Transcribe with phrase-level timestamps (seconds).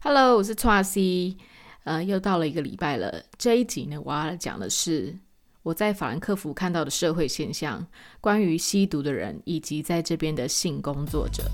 [0.00, 1.36] Hello，我是 Tracy
[1.84, 3.22] 呃，又到了一个礼拜了。
[3.38, 5.16] 这一集呢，我要讲的是
[5.62, 7.84] 我在法兰克福看到的社会现象，
[8.20, 11.44] 关于吸毒的人以及在这边的性工作者。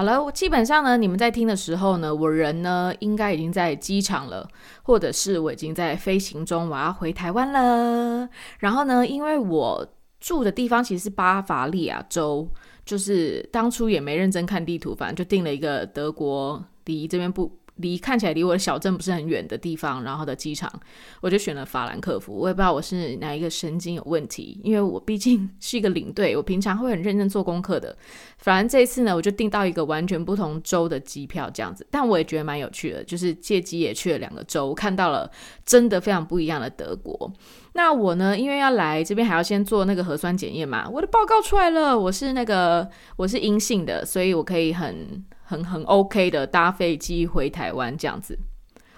[0.00, 4.48] 好了，基本上呢，你们在听的时候呢，我人呢应该已经在机场了，
[4.82, 8.26] 或者是我已经在飞行中，我要回台湾了。
[8.60, 9.86] 然后呢，因为我
[10.18, 12.48] 住的地方其实是巴伐利亚州，
[12.82, 17.59] 就是当初也没认真看地图，反正就定了一个德国离这边不。
[17.80, 20.72] 离看起来离我的小镇不是很远的地方，然后的机场，
[21.20, 22.32] 我就选了法兰克福。
[22.34, 27.96] 我也不知道我是哪一个神经有问题，因为我毕竟 是一个领队，我平常会很认真做功课的。
[28.38, 31.86] 反正这一次呢，我就订到一个完全不同州的机票，这样子。
[31.90, 35.30] 但我也觉得蛮有趣的，就是借机也去了两个州，看到了
[35.64, 37.32] 真的非常不一样的德国。
[37.72, 45.24] 那我呢，因为要来这边还要先做那个核酸检验嘛，我的报告出来了，我是那个我是阴性的，所以我可以很。
[45.50, 48.38] 很很 OK 的搭飞机回台湾这样子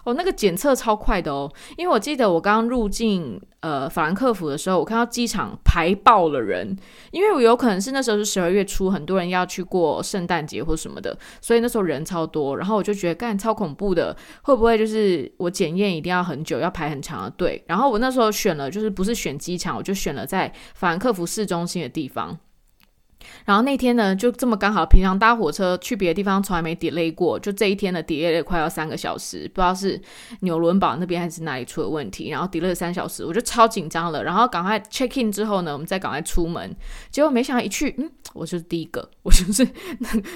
[0.04, 6.76] 哦，那个检测超快的哦，因为我记得我刚刚入境呃法兰克福的时候，我看到机场排爆了人，
[7.12, 17.62] 因为我有可能是那时候是十二月初，很多人要去过圣诞节或什么的，所以那时候人超多，然后我就觉得干超恐怖的，会不会就是我检验一定要很久，要排很长的队？
[17.68, 22.36] 然后我那时候选了，就是不是选机场，我就选了在法兰克福市中心的地方。
[23.44, 30.00] 然后那天呢，就这么刚好，平常搭火车去别的地方从来没 delay 过，就这一天呢 delay 了快要三个小时，不知道是
[30.40, 34.24] 纽伦堡那边还是哪里出了问题，然后 delay 了三小时，我就超紧张了。
[34.24, 36.74] 然后赶快 check in 之后呢，我们再赶快出门，
[37.10, 39.66] 结果没想到一去，嗯，我就是第一个，我就是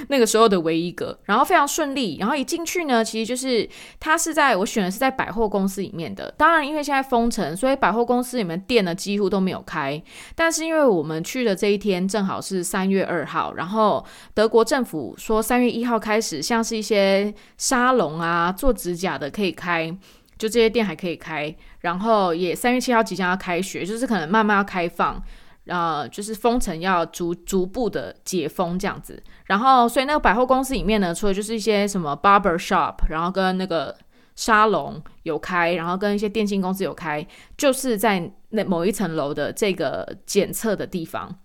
[0.09, 2.17] 那个时候的唯一一个，然后非常顺利。
[2.20, 10.03] 然后一进去呢，其实就是他是在我选的是在百货公司里面的，当然因为现在封城，所以百货公司里面店呢几乎都没有开。
[10.34, 12.67] 但是因为我们去的这一天正好是。
[12.67, 19.90] 三三月二号，然后德国政府说三月一号开始，像是一些沙龙啊、做指甲的可以开，
[20.36, 21.56] 就这些店还可以开。
[21.80, 25.23] 然后也三月七号即将要开学，就是可能慢慢要开放，
[25.64, 29.22] 呃，就是封城要逐逐步的解封这样子。
[29.46, 33.96] 然后所以那个百货公司里面呢，除了就是一些什么 barber shop，然后跟那个
[34.34, 41.39] 沙龙有开，然后跟一些电信公司有开，就是在那某一层楼的这个检测的地方。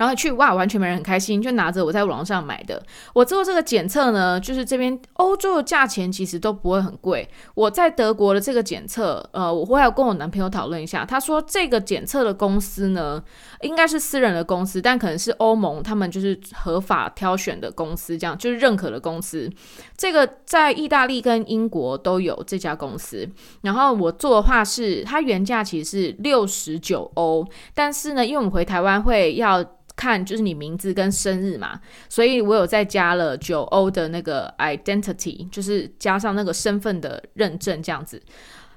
[0.00, 2.82] 然后去哇，完全没人很开心，就拿着我在网上买的。
[3.12, 7.28] 我做这个检测呢，就是这边欧洲的价钱其实都不会很贵。
[7.54, 11.04] 我在德国的这个检测，呃，我会要跟我男朋友讨论一下。
[11.04, 13.22] 他说这个检测的公司呢，
[13.60, 19.52] 应该是私人的公司，但可能是欧盟他们就是合法挑选的公司，这样就是认可的公司。
[19.98, 23.28] 这个在意大利跟英国都有这家公司。
[23.60, 29.62] 然后我做的话是，它原价其实是六十九欧，但是呢，因为我们回台湾会要。
[30.00, 31.78] 看，就是你名字跟生日嘛，
[32.08, 38.20] 所以我有再加了九欧的那个 identity，就是加上那个身份的认证这样子。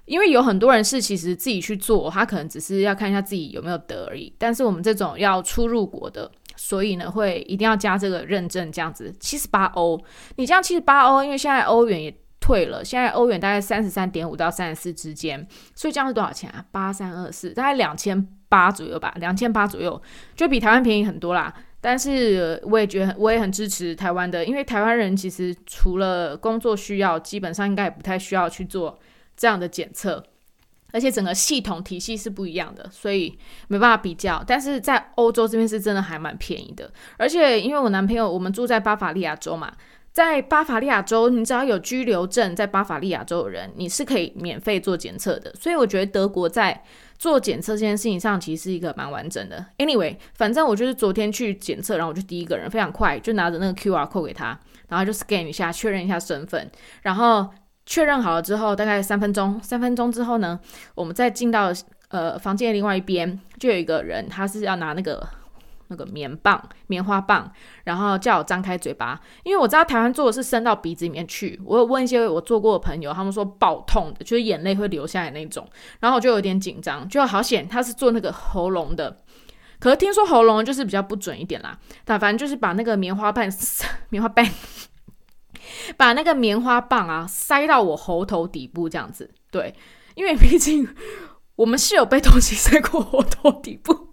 [0.06, 4.33] 因为有很多人是其实自己去做，他可能只是要看一下自己有没有得而已。
[4.38, 9.13] 但是我们这种要出入国的，所以呢会一定要加这个认证这样子。
[9.22, 9.97] 七十八欧，
[10.35, 16.65] 你这样七十八欧，因为现在欧元也退了，现在欧元大概三十三点五到三十四之间，所以这样是多少钱啊？
[16.71, 18.27] 八三二四，大概两千。
[18.53, 19.99] 八左右吧，两千八左右，
[20.35, 21.51] 就比台湾便宜很多啦。
[21.81, 28.99] 但是我也觉得，我也很支持台湾的，因为台湾人其实除了工作需要，基本上应该也不太需要去做
[29.35, 30.23] 这样的检测，
[30.91, 33.35] 而且整个系统体系是不一样的，所以
[33.69, 34.43] 没办法比较。
[34.45, 39.73] 但是在欧洲这边是真的还蛮便宜的，而且因为我男朋友我们住在巴伐利亚州嘛。
[40.13, 45.51] 在巴伐利亚州，你只要有居留证，在巴伐利亚州的人，你是可以免费做检测的。
[45.56, 46.84] 所以我觉得德国在
[47.18, 49.66] 做检测这件事情上，其实是一个蛮完整的。
[49.79, 56.69] Anyway，反正我就是昨天去检测，然后我就第一个人，非常快，就拿着那个 QR code 给他，然后就 scan 一下，确认一下身份，
[57.01, 57.50] 然后
[57.88, 60.59] 确认好了之后，大概三分钟，三分钟之后呢，
[60.94, 61.74] 我们再进到
[62.09, 65.27] 呃房间的另外一边，就有一个人，他是要拿那个。
[65.94, 67.50] 那个棉棒、棉花棒，
[67.84, 71.62] 然后叫我张开嘴巴，因为我知道台湾做的是伸到鼻子里面去。
[71.63, 75.69] 我有问一些我做过的朋友，他们说爆痛的，就是眼泪会流下来那种。
[76.00, 79.22] 然后我就有点紧张，就好险他是做那个喉咙的。
[79.80, 81.78] 可是听说喉咙就是比较不准一点啦。
[82.04, 83.48] 但反正就是把那个棉花棒、
[84.10, 84.44] 棉花棒，
[85.95, 89.30] 把那个棉花棒啊塞到我喉头底部这样子。
[89.51, 89.75] 对，
[90.16, 90.88] 因为毕竟
[91.56, 94.12] 我们是有被东西塞过喉头底部。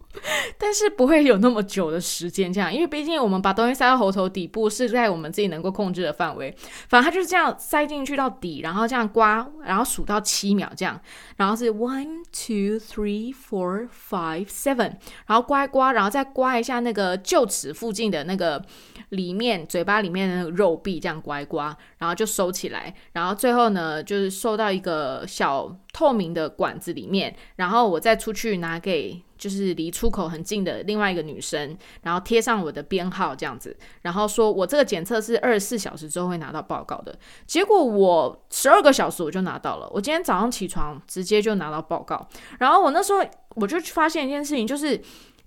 [0.58, 6.54] 但是不会有那么久的时间这样，因为毕竟我们把东西塞到喉头底部是在我们自己能够控制的范围。
[6.88, 11.00] 反正它就是这样塞进去到底，然后这样刮，然后数到七秒这样，
[11.36, 14.96] 然后是 one two three four five seven，
[15.26, 18.62] 然后刮一刮，然后再刮一下那个臼齿附近的那个
[19.10, 29.22] 里面嘴巴里面的那个肉壁，这样刮一刮，然后就收起来，然后最后呢就是收到一个小透明的管子里面，然后我再出去拿给。
[29.40, 37.18] 就是离出口很近的另外一个女生，然后贴上我的编号这样子，然后说我这个检测是二十四小时之后会拿到报告的。
[37.46, 42.28] 结果我十二个小时我就拿到了，我今天早上起床直接就拿到报告。
[42.58, 45.00] 然后我那时候我就发现一件事情，就是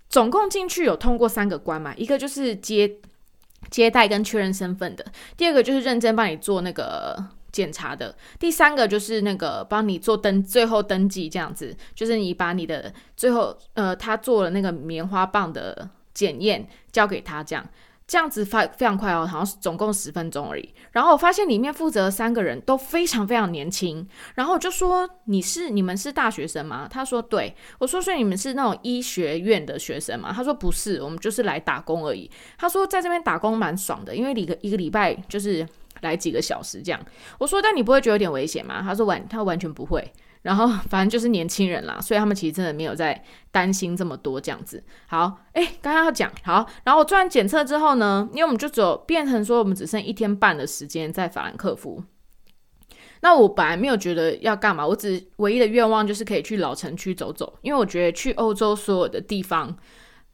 [0.10, 2.98] 总共进去有通过三个关嘛，一个就是接
[3.70, 5.06] 接待跟确认身份的，
[5.38, 7.24] 第二个就是认真帮你做那个。
[7.54, 17.64] 检查的第三个就是那个帮你做登最后登记这样子，就是你把你的最后呃他做了那个棉花棒的检验交给他这样，
[18.08, 20.74] 这样子发非常快哦，好像是总共十分钟而已。
[20.94, 26.88] 然后我发现里面负责三个人都非常非常年轻，然后我就说你是你们是大学生吗？
[26.90, 30.34] 他说对，我说所以你们是那种医学院的学生吗？
[30.36, 32.30] 他说不是，我们就是来打工而已。
[32.58, 35.64] 他说在这边打工蛮爽的，因为一个一个礼拜就是。
[36.04, 37.00] 来几个小时这样，
[37.40, 38.82] 我说，但你不会觉得有点危险吗？
[38.82, 40.12] 他说完，他完全不会。
[40.44, 44.84] 然后反正就是年轻人啦，所以他们其实真的没有在担心这么多这样子。
[45.08, 52.04] 好，哎，刚刚要讲好，然后我做完检测之后呢，因为我们就走变成说我们只剩一天半的时间在法兰克福。
[53.22, 59.74] 那我本来没有觉得要干嘛，我只唯一的愿望就是可以去老城区走走，因为我觉得去欧洲所有的地方，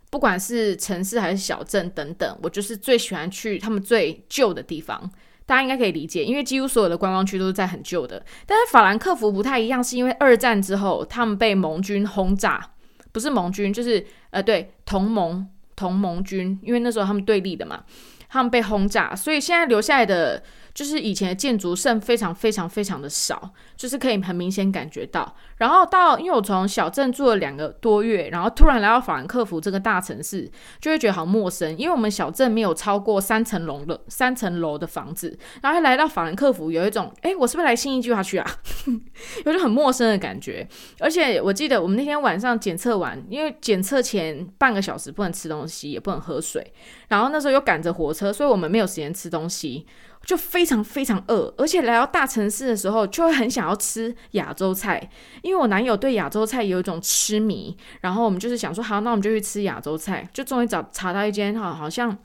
[0.09, 5.11] 不管是城市还是小镇等等，我就是最喜欢去他们最旧的地方。
[5.49, 8.23] 大家应该可以理解，因为几乎所有的观光区都是在很旧的。
[8.45, 12.63] 但是法兰克福不太一样，是因为二战之后他们被盟军轰炸，
[13.11, 17.83] 不是盟军，就是呃，对，同盟同盟军，因为那时候他们对立的嘛，
[18.29, 20.43] 他们被轰炸，所以现在留下来的。
[20.79, 25.35] 就是以前的建筑剩非常非常非常的少，就是可以很明显感觉到。
[25.57, 30.49] 然后到，因为我从小镇住了两个多月，然后突然来到法兰克福这个大城市，
[30.79, 31.77] 就会觉得好陌生。
[31.77, 38.49] 因为我们小镇没有超过三层楼的三层楼的房子，然后来到法兰克福，有一种，哎，我是不是来新一计划区啊？
[39.45, 40.65] 有种很陌生的感觉。
[41.01, 46.71] 而且我记得我们那天晚上检测完，因为检测前半个小时不能吃东西，也不能喝水，
[47.09, 49.85] 然后那时候又赶着火车，所以我们没有时间吃东西。
[50.25, 55.09] 就非常非常饿，而且来到大城市的时候，就会很想要吃亚洲菜。
[55.41, 60.27] 因为我男友对亚洲菜有一种痴迷，然后我们就是想说，好，那我们就去吃亚洲菜。
[60.31, 62.15] 就终于找查到一间哈，好像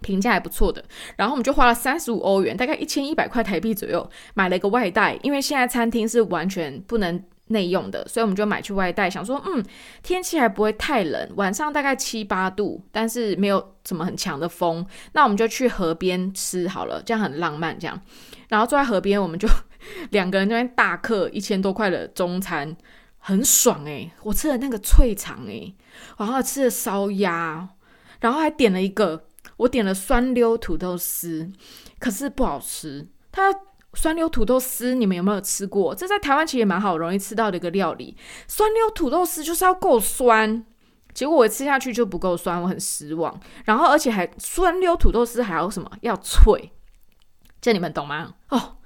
[0.00, 0.84] 评价还不错的，
[1.16, 5.18] 然后我们就花了三十五欧元，大概一千一百块台币左右，买了一个外带。
[5.22, 7.22] 因为现在餐厅是完全不能。
[7.50, 9.64] 内用的，所以我们就买去外带，想说，嗯，
[10.02, 18.00] 天气还不会太冷，晚上大概七八度，但是没有什么很强的风，那我们就去河边吃好了，这样很浪漫，这样，
[18.48, 19.48] 然后坐在河边，我们就
[20.10, 22.76] 两个人那边大客一千多块的中餐，
[23.18, 25.74] 很爽诶，我吃了那个脆肠诶，
[26.18, 27.68] 然后吃了烧鸭，
[28.20, 29.24] 然后还点了一个，
[29.56, 31.50] 我点了酸溜土豆丝，
[31.98, 33.52] 可是不好吃，它。
[33.94, 35.94] 酸溜土豆丝，你们有没有吃过？
[35.94, 38.16] 这在台湾其实也蛮好，容易吃到的一个料理。
[38.46, 40.64] 酸溜土豆丝就是要够酸，
[41.12, 43.40] 结果我吃下去就不够酸，我很失望。
[43.64, 45.90] 然后而且还酸溜土豆丝还要什么？
[46.02, 46.72] 要脆，
[47.60, 48.34] 这你们懂吗？
[48.48, 48.76] 哦。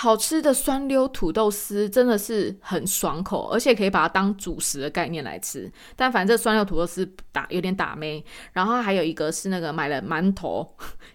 [0.00, 5.70] 好吃的酸溜土豆丝真的是很爽口，而且可以把它当主食的概念来吃。
[5.94, 8.24] 但反正这酸溜土豆丝打有点打妹。
[8.54, 10.66] 然后还有一个是那个买了馒头，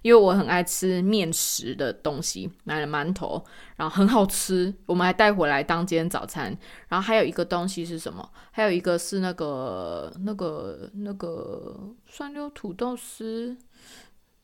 [0.03, 3.43] 因为我很爱吃面食的东西，买了馒头，
[3.75, 6.55] 然后很好吃，我们还带回来当今天早餐。
[6.87, 8.29] 然后还有一个东西是什么？
[8.51, 13.57] 还有一个是那个那个那个酸溜土豆丝。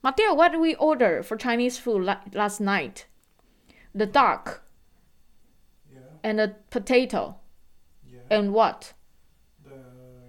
[0.01, 3.03] Mateo，what did we order for Chinese food last night?
[3.94, 4.62] the duck
[5.90, 6.00] Yeah.
[6.22, 7.36] and the potato
[8.04, 8.20] Yeah.
[8.30, 8.92] and what
[9.64, 9.72] the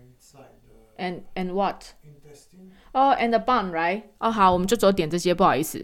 [0.05, 2.71] inside the and and what intestine.
[2.93, 5.83] oh and the bun right 哦好，我们就只有点这些，不好意思。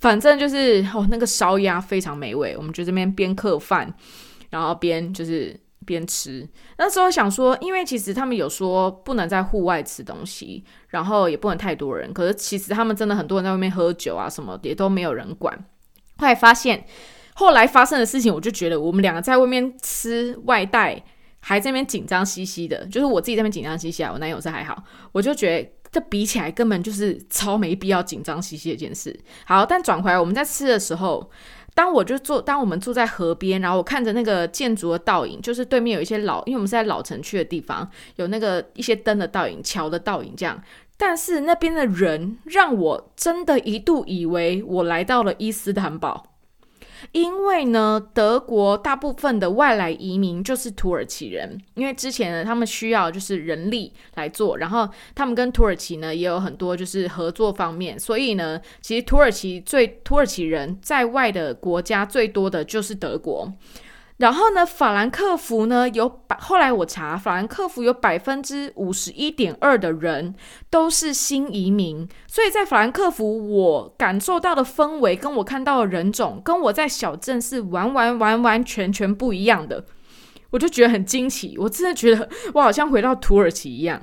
[0.00, 3.92] 反正就是哦，那个烧鸭非常美味，我们就这边边嗑饭，
[4.48, 6.47] 然后边就是 边吃。
[6.77, 12.11] 那时候想说，因为其实他们有说不能在户外吃东西，然后也不能太多人。
[12.13, 15.57] 可是其实他们真的很多人在外面喝酒啊，什么也都没有人管。
[16.17, 16.85] 后来发现，
[17.33, 21.03] 后来发生的事情，我就觉得我们两个在外面吃外带，
[21.39, 22.85] 还在那边紧张兮兮的。
[22.87, 24.83] 就是我自己在那边紧张兮兮啊，我男友是还好。
[25.11, 29.17] 我就觉得这比起来，根本就是超没必要紧张兮兮的一件事。
[29.45, 31.31] 好，但转回来，我们在吃的时候。
[31.73, 40.61] 当我就坐，当我们坐在河边，然后我看着那个建筑的倒影，就是对面有一些老，因为我们是在老城区的地方，有那个一些灯的倒影、桥的倒影这样。
[40.97, 46.34] 但是那边的人让我真的一度以为我来到了伊斯坦堡。
[47.11, 63.51] 因为呢，德国大部分的外来移民就是土耳其人，因为之前呢，他们需要就是人力来做，然后他们跟土耳其呢也有很多就是合作方面，所以呢，其实土耳其最土耳其人在外的国家最多的就是德国。
[64.17, 70.33] 然后呢，法兰克福呢有百，后来我查，法兰克福有百分之五十一点二的人
[70.69, 79.83] 都是新移民，所以在法兰克福，我感受到的氛围跟我看到的人种，跟我在小镇是完完完完全全不一样的，
[80.51, 84.01] 我就觉得很惊奇，我真的觉得我好像回到土耳其一样。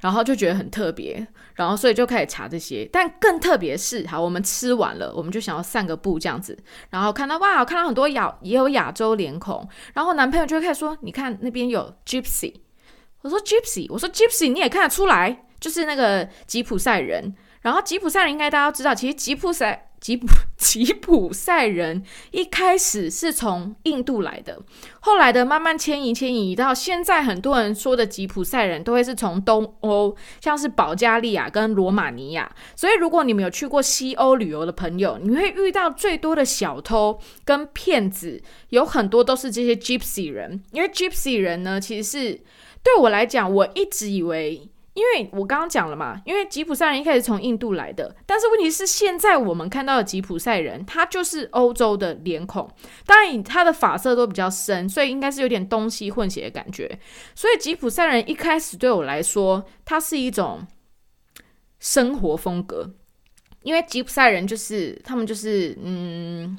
[0.00, 2.88] 然后就觉得很特别，然后所以就开始查这些。
[2.92, 6.58] 但更特别是，好，我们吃完了，我们就想要散个步这样子。
[6.90, 9.68] 然后看到哇，看到很多亚也有亚洲脸孔。
[9.92, 12.54] 然后男朋友就会开始说：“你看那边有 Gypsy。”
[13.22, 19.90] 我说：“Gypsy。”我说：“Gypsy，你也看得出来，就是那个吉普赛人。”然后吉普赛人应该大家都知道，其实吉普赛。
[20.04, 20.26] 吉普
[20.58, 24.60] 吉普赛人一开始是从印度来的，
[25.00, 32.54] 后来的慢慢迁移迁移到现在，很多人说的吉普赛人都会是从东欧，像是保加利亚跟罗马尼亚。
[32.76, 40.62] 所以如果你们有去过西欧旅游的朋友，你会遇到最多的小偷跟骗子，有很多都是这些 Gypsy 人。
[40.72, 42.42] 因为 Gypsy 人呢，其实是
[42.82, 44.68] 对我来讲，我一直以为。
[44.94, 52.70] 因为我刚刚讲了嘛，因为吉普赛人一开始从印度来的，但是问题是现在我们看到的吉普赛人，他就是欧洲的脸孔，
[53.04, 56.98] 当然他的发色都比较深，所以应该是有点东西混血的感觉。
[57.34, 60.66] 所以吉普赛人一开始对我来说，它是一种
[61.80, 62.94] 生活风格，
[63.62, 66.56] 因为吉普赛人就是他们就是嗯。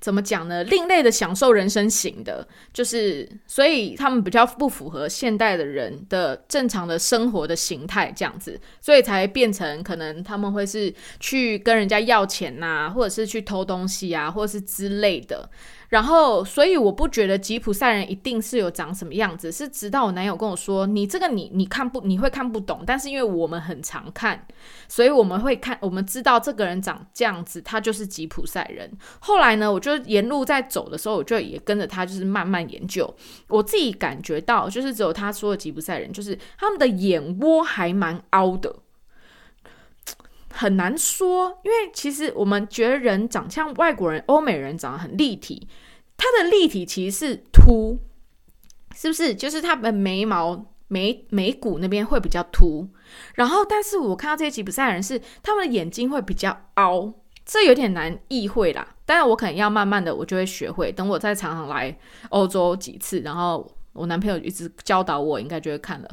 [0.00, 0.64] 怎么讲呢？
[0.64, 15.48] 另类的享受人生型的，就是所以他们比较不符合现代的人的正常的生活的形态，这样子，所以才变成可能他们会是去跟人家要钱呐，或者是去偷东西啊，或者是之类的。
[15.90, 24.46] 然后，所以我不觉得吉普赛人一定是有长什么样子，是直到我男友跟我说：“你这个你你看不你会看不懂，但是因为我们很常看，
[24.86, 33.12] 所以我们会看，我们知道这个人长这样子，他就是吉普赛人。”后来呢，我就沿路在走的时候，我就也跟着他，就是慢慢研究。
[33.48, 38.72] 我自己感觉到，就是只有他说的吉普赛人，就是他们的眼窝还蛮凹的。
[40.60, 45.66] 很难说，因为其实我们觉得人长像外国人、欧美人长得很立体，
[46.18, 47.98] 他的立体其实是凸，
[48.94, 49.34] 是不是？
[49.34, 52.86] 就是他的眉毛、眉眉骨那边会比较凸。
[53.36, 57.10] 然后，但是我看到这些吉普赛人是他们的眼睛会比较凹，
[57.46, 58.86] 这有点难意会啦。
[59.06, 60.92] 但是我可能要慢慢的，我就会学会。
[60.92, 61.98] 等我再常常来
[62.28, 66.08] 欧洲几次，然后我男朋友一直教导我，应该就会看了。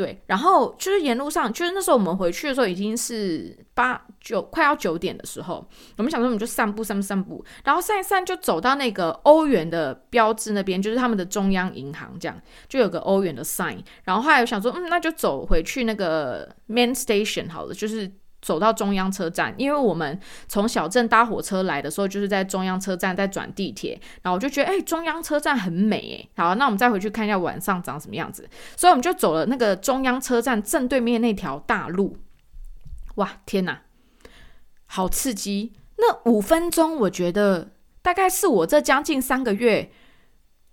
[0.00, 5.62] 对，然后就是沿路上，就是那时候我们回去的时候已经是八九快要九点的时候，
[5.98, 18.10] 我们想说我们就散步散步散步，然后散一散就走到那个欧元的标志那边，就是他们的中央银行，这样就有个欧元的 sign，然后后来我想说，嗯，那就走回去那个 main station 好了，就是。
[18.40, 20.18] 走到中央车站，因为我们
[20.48, 28.48] 从小镇搭火车来的时候，就是在中央车站再转地铁，然后我就觉得，哎，中央车站很美，哎，好，那我们再回去看一下晚上长什么样子。
[28.76, 32.16] 所以我们就走了那个中央车站正对面那条大路，
[33.16, 33.82] 哇，天哪，
[34.86, 35.72] 好刺激！
[35.98, 39.90] 那五分钟，我觉得大概是我这将近三个月。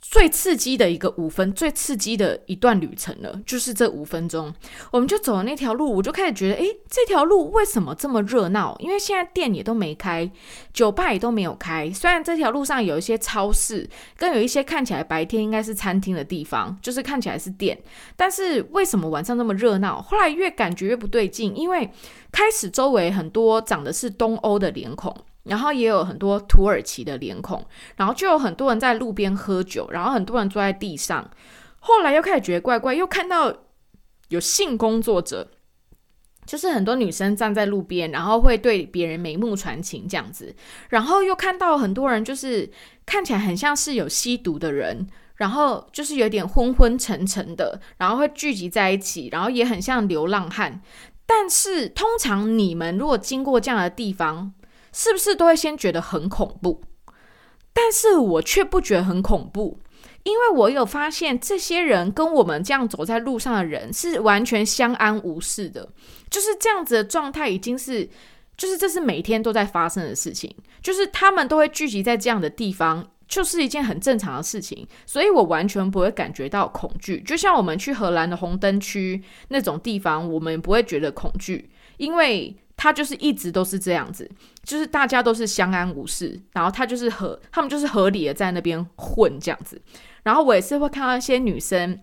[0.09, 4.53] 最刺激的一个五分，最刺激的一段旅程了，就是这五分钟，
[4.89, 8.75] 我们就走了那条路，我就开始觉得，诶，这条路为什么这么热闹？
[8.79, 10.29] 因为现在店也都没开，
[10.73, 11.91] 酒吧也都没有开。
[11.91, 17.77] 虽然这条路上有一些超市，跟有一些看起来白天应该是餐厅的地方，就是看起来是店，
[18.15, 20.01] 但是为什么晚上那么热闹？
[20.01, 21.89] 后来越感觉越不对劲，因为
[22.31, 25.13] 开始周围很多长的是东欧的脸孔。
[25.47, 31.29] 然后也有很多土耳其的脸孔，然后就有很多人在路边喝酒，然后很多人坐在地上。
[31.79, 33.53] 后来又开始觉得怪怪，又看到
[34.29, 35.49] 有性工作者，
[36.45, 40.53] 就是很多女生站在路边，然后会对别人眉目传情这样子。
[40.89, 42.69] 然后又看到很多人，就是
[43.05, 50.81] 看起来很像是有吸毒的人，然后就是有点昏昏沉沉的，然后会聚集在一起，然后也很像流浪汉。
[51.25, 54.53] 但是通常你们如果经过这样的地方，
[54.97, 56.81] 是不是都会先觉得很恐怖？
[57.71, 59.77] 但是我却不觉得很恐怖，
[60.23, 65.87] 因为我有发现这些人跟我们这样走在路上的人是完全相安无事的，
[66.31, 68.09] 就是这样子的状态，已经是
[68.57, 70.51] 就是这是每天都在发生的事情，
[70.81, 73.07] 就是他们都会聚集在这样的地方。
[73.27, 77.19] 就是一件很正常的事情，所以我完全不会感觉到恐惧。
[77.23, 84.29] 就像我们去荷兰的红灯区那种地方，我们不会觉得恐惧，因为他就是一直都是这样子，
[84.63, 89.81] 就是大家都是相安无事，然后他就是合，他们就是合理的在那边混这样子。
[90.23, 91.99] 然后我也是会看到一些女生。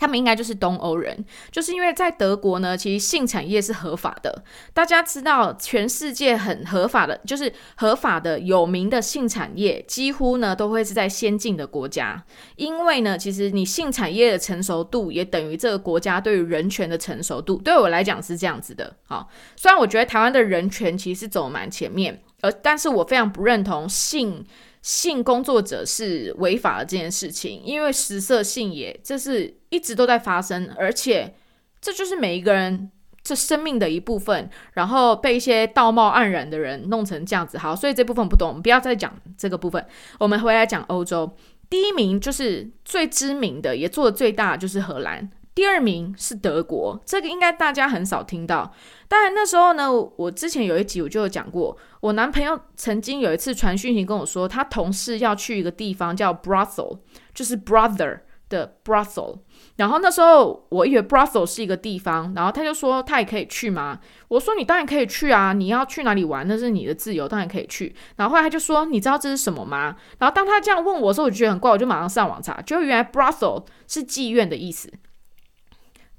[0.00, 4.42] 他们应该就是东欧人，就是因为在德国呢，其实性产业是合法的。
[4.72, 12.24] 大家知道，全世界很合法的，就是合法的有名的性产业，几乎呢都会是在先进的国家。
[12.56, 17.56] 因为呢，其实你性产业的成熟度，也等于这个国家对于人权的成熟度。
[17.56, 18.96] 对我来讲是这样子的。
[19.04, 24.46] 好，虽然我觉得台湾的人权其实走蛮前面，而但是我非常不认同性。
[24.82, 31.34] 性工作者是违法的这件事情，因为食色性也，这是一直都在发生，而且
[31.80, 32.90] 这就是每一个人
[33.22, 34.48] 这生命的一部分。
[34.72, 39.84] 然后被一些道貌岸然的人弄成这样子，好，所以这部分不懂，我们不要再讲这个部分。
[40.18, 41.36] 我们回来讲欧洲，
[41.68, 45.30] 第一名就是最知名的，也做的最大，就是荷兰。
[45.54, 48.72] 第二名是德国，这个应该大家很少听到。
[49.08, 56.98] 当然那时候呢，我之前有一集我就有讲过，我男朋友曾经有一次传讯息跟我说，他同事要去一个地方叫 Brussels，
[57.34, 59.40] 就是 brother 的 Brussels。
[59.76, 63.98] 然后那时候我以为 Brussels 是一个地方，然后他就说他也可以去吗？
[64.28, 67.94] 我说你当然可以去啊，你要去哪里玩那是你的自由，当然可以去。
[68.16, 69.96] 然后后来他就说，你知道这是什么吗？
[70.18, 74.92] 然后当他这样问我的时候，我就觉得很怪，我就马上上网查，就原来 Brussels 是妓院的意思。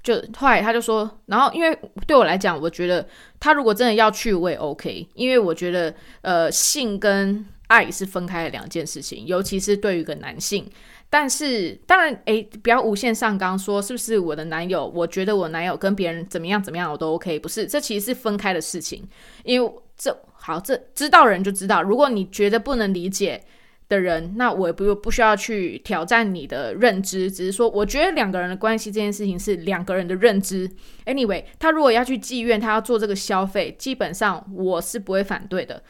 [0.02, 3.06] 就后来他就说，然后因为对我来讲，我觉得
[3.38, 10.68] 他如果真的要去，我也 OK，因为我觉得呃性跟爱是分开的两件事情，尤其是对于一个男性。
[11.08, 14.90] 但是当然，诶，不要无限上纲，说是不是我的男友？
[14.94, 19.06] 我觉得我男友跟别人怎么样怎么样，我都 OK，不是，这其实是分开的事情。
[19.44, 23.44] 因为这好，这知道人就知道，如果你觉得不能理解。
[23.92, 30.66] 的人，那我也不不需要去挑战你的认知，只是说，我觉得两个人的关系这件事情是两个人的认知。
[31.04, 35.82] Anyway，他如果要去妓院，他要做这个消费，基本上我是不会反对的。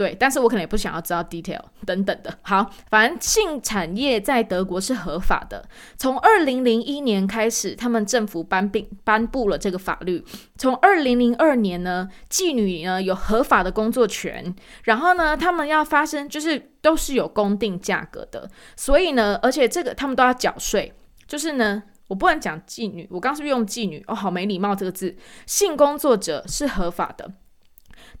[0.00, 2.32] 对，但是我可能也不想要知道 detail 等等的。
[2.40, 5.68] 好，反正性产业在德国是合法的。
[5.98, 10.24] 从二零零一年开始，他们政府颁并颁布了这个法律。
[10.56, 14.54] 从二零零二年呢，妓女呢有合法的工作权。
[14.84, 18.48] 然后呢，他们要发生就是都是有公定价格的。
[18.76, 20.94] 所以呢，而且这个他们都要缴税。
[21.26, 24.02] 就是呢，我不能讲妓女，我刚是不是用妓女？
[24.06, 25.14] 哦，好没礼貌这个字。
[25.44, 27.30] 性工作者是合法的。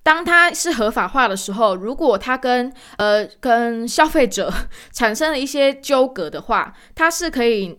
[0.02, 4.52] 当它是合法化的时候，如果它跟呃跟消费者
[4.92, 7.78] 产生了一些纠葛的话，它是可以。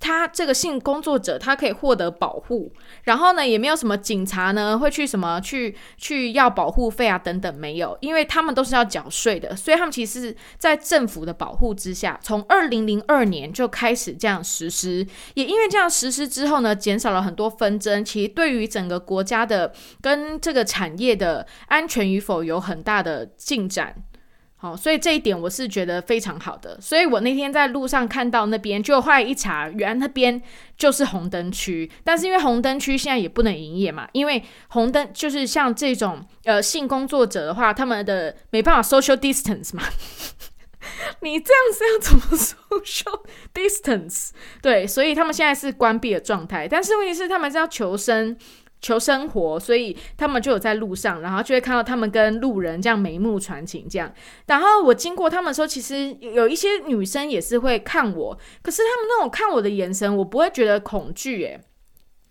[0.00, 2.72] 他这个性工作者，他可以获得保护，
[3.04, 23.94] 然后呢，也没有什么警察呢会去什么去去要保护费啊等等，没有，因为他们都是要缴税的，所以他们其实，在政府的保护之下，从二零零二年就开始这样实施，也因为这样实施之后呢，减少了很多纷争，其实对于整个国家的跟这个产业的安全与否有很大的进展。
[24.60, 26.80] 好，所以这一点我是觉得非常好的。
[26.80, 30.42] 所以我那天在路上看到那边，就后来一查，原来那边
[30.76, 31.88] 就是红灯区。
[32.02, 39.84] 但是因为红灯区现在也不能营业嘛，因为红灯就是像这种呃性工作者的话，他们的没办法 social distance 嘛。
[41.22, 44.30] 你这样是要怎么 social distance？
[44.60, 46.66] 对，所以他们现在是关闭的状态。
[46.66, 48.36] 但是问题是，他们是要求生。
[48.80, 54.12] 求生活，所以他们就有在路上，然后就会看到他们跟路人这样眉目传情这样。
[54.46, 61.60] 然后我经过他们的时候，其实有一些女生也是会看我，可是他们那种看我的眼神，我不会觉得恐惧诶，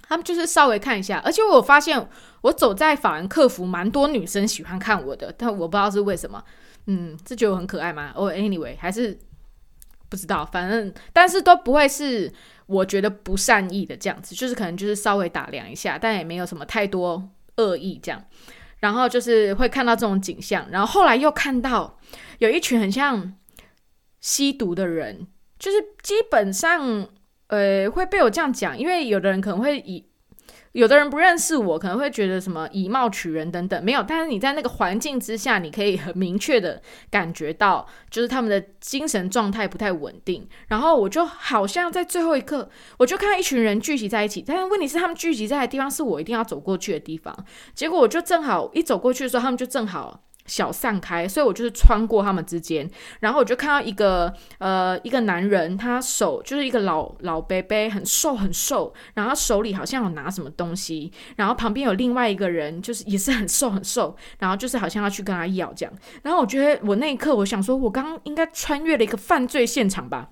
[0.08, 2.08] 他们就是稍微看一下，而且我发现
[2.42, 6.42] 我走在法兰克福，蛮多女生喜欢看我的，但我不知道是为什么。
[6.90, 8.14] 嗯，这觉得我很可爱吗？
[8.16, 9.20] 哦，anyway，还是
[10.10, 12.32] 不知道，反正但是都不会是。
[12.68, 18.22] 我觉得不善意的这样子，就是可能就是稍微打量一下，但也没有什么太多恶意这样。
[18.82, 21.98] 然后就是会看到这种景象，然后后来又看到
[22.40, 23.34] 有一群很像
[24.20, 25.26] 吸毒的人，
[25.58, 27.08] 就是基本上
[27.48, 30.06] 呃会被我这样讲，因为有的人可能会以。
[30.78, 34.04] 有的人不认识我，可能会觉得什么以貌取人等等，没有。
[34.08, 40.48] 但是你在那个环境之下，你可以很明确的感觉到，就是他们的精神状态不太稳定。
[40.68, 47.36] 然后我就好像在最后一刻，我就看到一群人聚集在一起，但是问题是他们聚集在的地方是我一定要走过去的地方。
[47.74, 70.30] 结果我就正好一走过去的时候，他们就正好小散开，所以我就是穿过他们之间，然后我就看到一个呃一个男人，他手就是一个老老伯伯，很瘦很瘦，然后手里好像有拿什么东西，然后旁边有另外一个人，就是也是很瘦很瘦，然后就是好像要去跟他要这样，然后我觉得我那一刻我想说，我刚刚应该穿越了一个犯罪现场吧，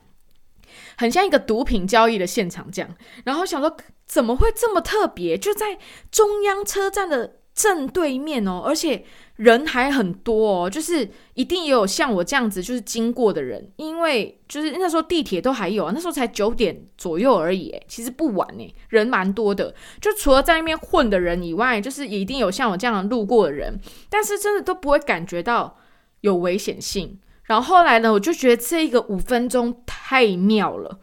[0.97, 3.75] 很像一个毒品交易的现场这样，然后想说
[4.05, 5.77] 怎么会这么特别，就在
[6.11, 9.03] 中央车站的正对面哦，而且。
[9.35, 19.75] 人还很多哦，就是一定也有像我这样子就是经过的人，因为就是那时候地铁都还有啊，那时候才九点左右而已，其实不晚呢，人蛮多的。
[19.99, 23.77] 就除了在那边混的人以外，就是也一定有像我这样路过的人，
[24.09, 25.77] 但是真的都不会感觉到
[26.21, 27.19] 有危险性。
[27.43, 30.97] 然后后来呢，我就觉得这个五分钟太妙了。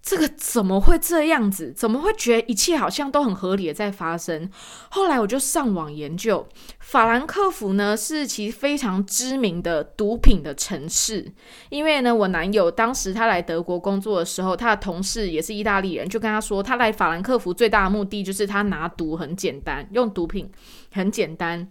[0.00, 1.72] 这个怎么会这样子？
[1.72, 4.48] 怎么会觉得一切好像都很合理的在发生？
[4.90, 6.48] 后来我就上网研究，
[6.80, 11.32] 法兰克福呢是其非常知名的毒品的城市。
[11.68, 20.50] 因为呢，我男友当时他来德国工作的时候，他的同事也是意大利人，就跟他说，他来法兰克福最大的目的就是他拿毒很简单，用毒品
[20.92, 21.68] 很简单。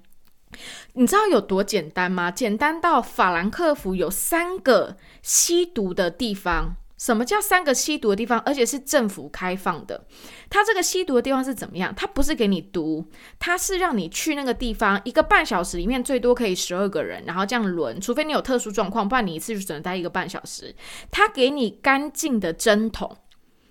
[0.94, 2.30] 你知道有多简单吗？
[2.30, 6.76] 简单到法兰克福有三个吸毒的地方。
[6.98, 8.40] 什么叫三个吸毒的地方？
[8.40, 10.06] 而且是政府开放的。
[10.50, 11.94] 它这个吸毒的地方是怎么样？
[11.96, 13.06] 它不是给你毒，
[13.38, 20.76] 它是让你去那个地方一个半小时里面最多可以十二个人，然后这样轮，除非你有特殊状况，不然你一次就只能待一个半小时。
[21.12, 23.18] 它给你干净的针筒，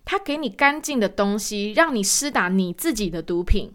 [0.05, 3.73] 它给你干净的东西，让你施打你自己的毒品。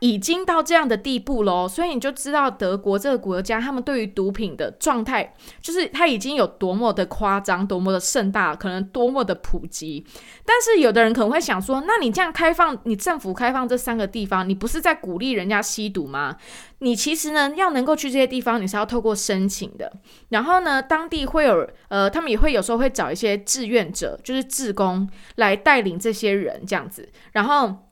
[0.00, 10.06] 已经到这样的地步喽，所以你就知道德国这个国家，他们对于毒品的状态，就是他已经有多么的夸张，多么的盛大，可能多么的普及。
[10.44, 16.36] 但是有的人可能会想说，那你这样开放，你政府开放这三个地方，你不是在鼓励人家吸毒吗？
[16.80, 19.90] 你其实呢，要能够去这些地方，你是要透过申请的。
[20.28, 27.85] 然后呢，当地会有呃，他们也会有时候会找一些志愿者，就是志工来带领这些人这样子，然后。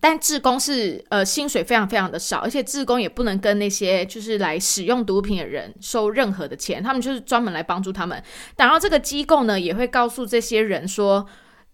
[0.00, 8.22] 但志工是呃薪水非常非常的少，而且志工也不能跟那些就是来使用毒品的人收任何的钱，他们就是专门来帮助他们。
[8.56, 11.26] 然后这个机构呢也会告诉这些人说，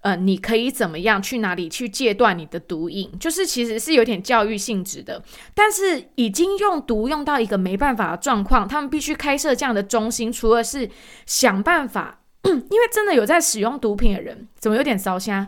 [0.03, 5.23] 呃，你可以怎么样去哪里去戒断你的毒瘾，就是其实是有点教育性质的。
[5.55, 10.89] 但是已经用毒用到一个没办法的状况，他们必须开设这样的中心，除了是
[11.27, 15.47] 想办法， 因为真的有在使用毒品的人，怎么有点烧香？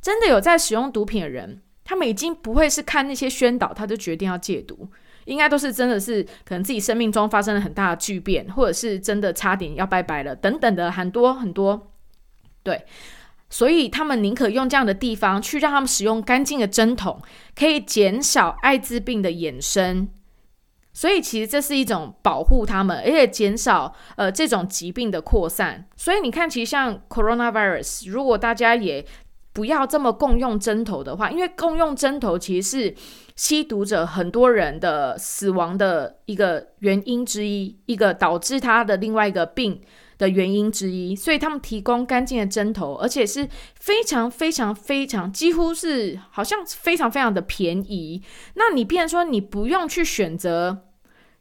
[0.00, 4.88] 真的有在使用毒品的人，他们已经不会是看那些宣导，他就决定要戒毒，
[5.24, 11.90] 应该都是真的是可能自己生命中发生了很大的巨变，或者是真的差点要拜拜了等等的很多很多。
[12.62, 12.84] 对，
[13.50, 17.20] 所以他们宁可用这样的地方去让他们使用干净的针筒，
[17.54, 20.08] 可以减少艾滋病的衍生。
[20.92, 25.86] 所以其实这是一种保护他们，而且减少呃这种疾病的扩散。
[25.96, 29.06] 所以你看，其实像 coronavirus，如果大家也
[29.52, 32.94] 不要这么共用针头的话，因为共用针头其实是
[33.34, 39.80] 吸毒者很多人的死亡的一个原因之一，一个导致他的另外一个病
[40.16, 41.16] 的原因之一。
[41.16, 48.22] 所以他们提供干净的针头，而且是非常非常非常，几乎是好像非常非常的便宜。
[48.54, 50.84] 那你变成说你不用去选择。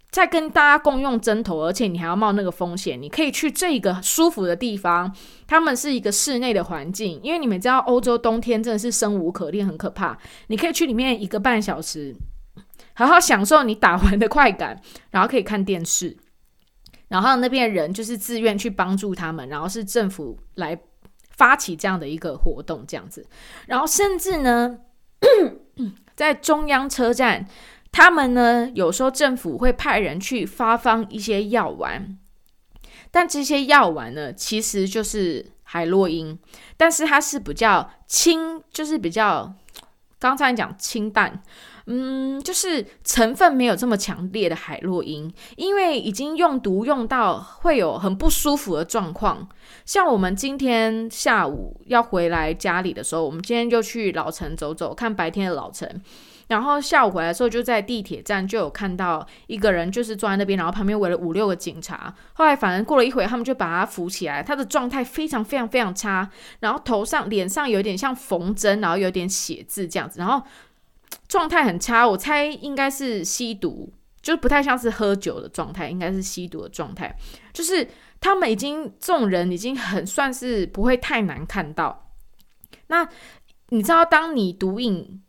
[0.10, 3.00] 在跟大家共用针头，而且你还要冒那个风险。
[3.00, 5.14] 你可以去这个舒服的地方，
[5.46, 10.18] 他们是一个室内的环境，因为你们知道欧洲冬天真的是生无可恋，很可怕。
[10.48, 12.16] 你可以去里面一个半小时，
[12.96, 16.18] 好好享受你打完的快感，然后可以看电视。
[17.10, 20.80] 然后那边人就是自愿去帮助他们，然后是政府来
[21.36, 23.28] 发起这样的一个活动，这样子。
[23.68, 24.80] 然后甚至呢，
[26.16, 27.46] 在中央车站。
[27.98, 32.16] 他们呢，有时候政府会派人去发放一些药丸，
[33.10, 36.38] 但这些药丸呢，其实就是海洛因，
[36.78, 39.52] 但是它是比较清，就是比较
[40.20, 41.42] 刚才讲清淡，
[41.88, 49.50] 嗯，就是成分没有这么强烈的海洛因，因为已经用毒用到会有很不舒服的状况。
[49.86, 56.00] 像我们今天下午要回来家里的时候，我们今天就去老城走走，看白天的老城。
[56.48, 62.14] 然后下午回来的时候，就在地铁站就有看到一个人，就是坐在那边，然后旁边围了五六个警察。
[62.34, 66.30] 后来反正过了一会，他们就把他扶起来，他的状态非常非常非常差，
[66.62, 70.42] 然后头上、脸上有点像缝针，然后有点血渍这样子，然后
[71.28, 72.08] 状态很差。
[72.08, 77.14] 我猜应该是吸毒，就是不太像是喝酒的状态，应该是吸毒的状态。
[77.52, 77.86] 就是
[78.22, 82.10] 他们已经这种人已经很算是不会太难看到。
[82.88, 83.06] 那
[83.68, 85.22] 你知道，当你毒瘾。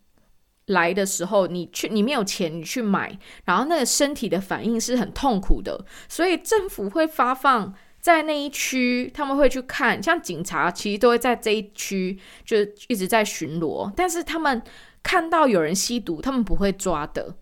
[0.69, 12.57] 来的时候，你去你没有钱，你去买，然后那个身体的反应是很痛苦的，所以政府会发放在那一区，他们会去看，像警察其实都会在这一区就
[12.89, 14.63] 一直在巡逻，但是他们
[15.03, 17.35] 看到有人吸毒，他们不会抓的，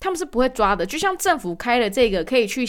[0.00, 2.64] 他们是不会抓的，就像政府开了这个可以去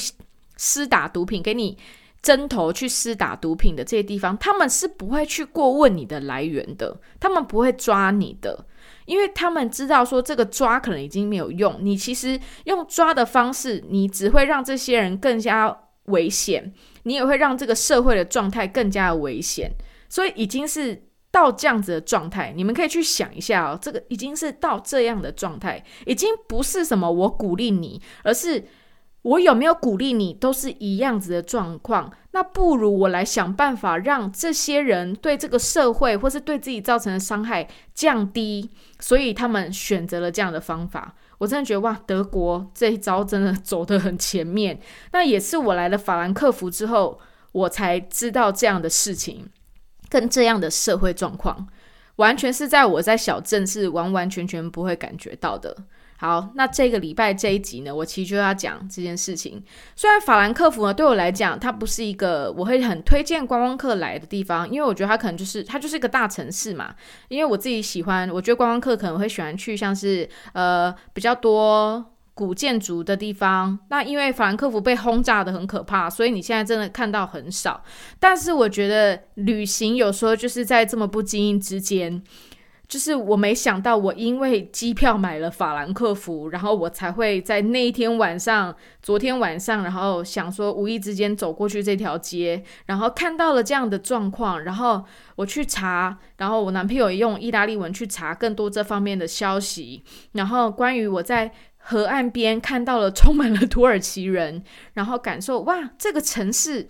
[0.58, 1.78] 施打毒品给你。
[2.22, 8.66] 针头去施打毒品的这些地方，他们是不会去过问你的来源的，他们不会抓你的，
[9.06, 19.72] 因为他们知道说这个抓可能已经没有用，你其实用抓的方式，你只会让这些人更加危险，你也会让这个社会的状态更加的危险，
[20.10, 28.64] 所以已经是到这样子的状态，你们可以去想一下哦，这个已经是到这样的状态，已经不是什么我鼓励你，而是。
[29.26, 32.14] 我有没有鼓励你，都是一样子的状况。
[32.32, 38.70] 那不如我来想办法，让这些人对这个社会或是对自己造成的伤害降低。
[39.00, 41.16] 所以他们选择了这样的方法。
[41.40, 44.80] 我真的觉得哇，德国这一招真的走得很前面。
[45.12, 47.20] 那也是我来了法兰克福之后，
[47.52, 49.50] 我才知道这样的事情
[50.08, 51.68] 跟这样的社会状况，
[52.18, 55.76] 完全是在我在小镇是完完全全不会感觉到的。
[56.18, 59.62] 好，那这个礼拜这一集呢，我其实就要讲这件事情。
[59.98, 66.96] 虽然法兰克福呢，对我来讲，它不是一个我会很推荐观光客来的地方，因为我觉得它可能就是它就是一个大城市嘛。
[67.28, 73.78] 因为我自己喜欢，我觉得观光客可能会喜欢去像是呃比较多古建筑的地方。
[73.90, 77.84] 那因为法兰克福被轰炸的很可怕，所以你现在真的看到很少。
[78.22, 82.24] 但是我觉得旅行有时候就是在这么不经意之间。
[82.88, 95.04] 就是我没想到，我因为机票买了法兰克福，然后我才会在那一天晚上，昨天晚上，然后想说无意之间走过去这条街，然后看到了这样的状况，然后
[95.36, 106.88] 我去查，然后我男朋友用意大利文去查更多这方面的消息，然后关于我在河岸边看到了充满了土耳其人，然后感受哇，这个城市。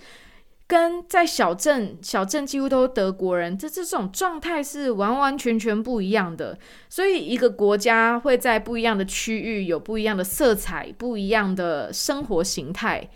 [0.67, 6.57] 跟在小镇，小镇几乎都是德国人，这这种状态是完完全全不一样的。
[6.89, 13.07] 所以一个国家会在不一样的区域有不一样的色彩，不一样的生活形态。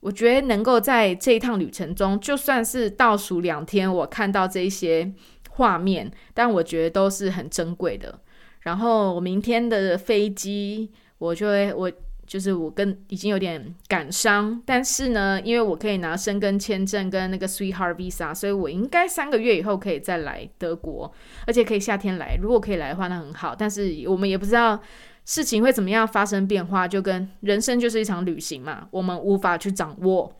[0.00, 5.12] 我觉得能够在这一趟旅程中，就算是倒数两天，我看到这些
[5.50, 8.20] 画面，但我觉得都是很珍贵的。
[8.62, 11.92] 然后我明天的飞机，我就会我。
[12.28, 21.10] 就是我跟已经有点感伤，但是呢，因为我可以拿申根签证跟那个 Sweetheart Visa，所以我应该三个月以后可以再来德国，
[21.46, 22.38] 而且可以夏天来。
[22.40, 23.56] 如果可以来的话，那很好。
[23.56, 24.78] 但是我们也不知道
[25.24, 30.30] 事情会怎么样发生变化，就跟人生就是一场旅行嘛，我们无法去掌握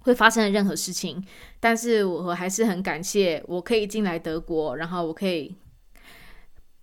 [0.00, 1.24] 会发生的任何事情。
[1.60, 5.54] 但是我还是很感谢我可以进来德国，然后我可以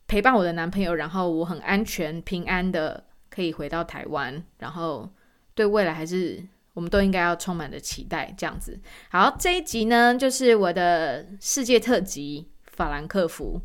[0.07, 3.03] 陪伴我的男朋友，然后我很安全平安的。
[3.37, 5.07] 可以回到台湾，然后
[5.53, 8.79] 对未来还是我们都应该要充满的期待，这样子。
[9.11, 13.61] 好，这一集呢就是我的世界特辑法兰克福。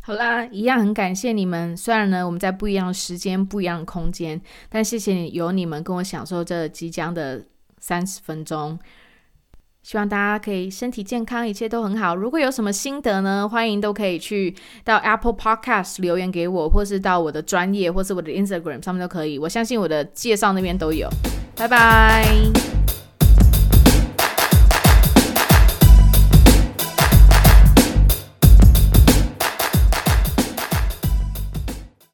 [0.00, 1.76] 好啦，一样很感谢你们。
[1.76, 4.40] 虽然呢我们在不一样的时间、不一样的空间，
[4.70, 7.44] 但谢谢你有你们跟我享受这即将的
[7.80, 8.78] 三十分钟。
[9.84, 12.16] 希望大家可以身体健康，一切都很好。
[12.16, 19.38] 如果有什么心得呢，欢迎都可以去到 Apple Podcast 留言给我，或是到我的专业，或是我的 Instagram 上面都可以。
[19.38, 21.06] 我相信我的介绍那边都有。
[21.54, 22.24] 拜拜。